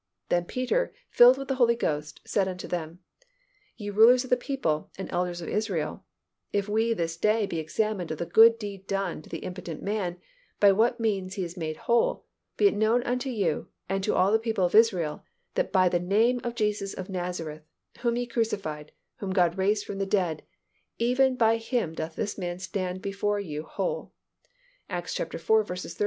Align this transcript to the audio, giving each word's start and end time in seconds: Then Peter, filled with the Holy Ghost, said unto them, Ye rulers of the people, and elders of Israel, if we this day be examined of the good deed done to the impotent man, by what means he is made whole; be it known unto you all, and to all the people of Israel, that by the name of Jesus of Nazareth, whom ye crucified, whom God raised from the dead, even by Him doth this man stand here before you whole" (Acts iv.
Then 0.29 0.45
Peter, 0.45 0.95
filled 1.11 1.37
with 1.37 1.47
the 1.47 1.53
Holy 1.61 1.75
Ghost, 1.75 2.21
said 2.25 2.47
unto 2.47 2.67
them, 2.67 3.01
Ye 3.77 3.91
rulers 3.91 4.23
of 4.23 4.31
the 4.31 4.35
people, 4.35 4.89
and 4.97 5.07
elders 5.11 5.41
of 5.41 5.47
Israel, 5.47 6.05
if 6.51 6.67
we 6.67 6.93
this 6.93 7.15
day 7.15 7.45
be 7.45 7.59
examined 7.59 8.09
of 8.09 8.17
the 8.17 8.25
good 8.25 8.57
deed 8.57 8.87
done 8.87 9.21
to 9.21 9.29
the 9.29 9.37
impotent 9.45 9.83
man, 9.83 10.17
by 10.59 10.71
what 10.71 10.99
means 10.99 11.35
he 11.35 11.43
is 11.43 11.55
made 11.55 11.77
whole; 11.85 12.25
be 12.57 12.65
it 12.67 12.73
known 12.73 13.03
unto 13.03 13.29
you 13.29 13.55
all, 13.57 13.65
and 13.95 14.03
to 14.03 14.15
all 14.15 14.31
the 14.31 14.39
people 14.39 14.65
of 14.65 14.73
Israel, 14.73 15.23
that 15.53 15.71
by 15.71 15.87
the 15.87 15.99
name 15.99 16.41
of 16.43 16.55
Jesus 16.55 16.95
of 16.95 17.07
Nazareth, 17.07 17.61
whom 17.99 18.15
ye 18.17 18.25
crucified, 18.25 18.93
whom 19.17 19.29
God 19.31 19.55
raised 19.55 19.85
from 19.85 19.99
the 19.99 20.07
dead, 20.07 20.41
even 20.97 21.35
by 21.35 21.57
Him 21.57 21.93
doth 21.93 22.15
this 22.15 22.39
man 22.39 22.57
stand 22.57 22.95
here 22.97 23.01
before 23.01 23.39
you 23.39 23.61
whole" 23.65 24.13
(Acts 24.89 25.19
iv. 25.19 25.29